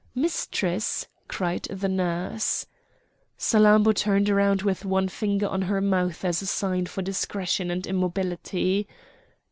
[0.15, 2.65] "Mistress!" cried the nurse.
[3.37, 7.85] Salammbô turned round with one finger on her mouth as a sign for discretion and
[7.85, 8.87] immobility.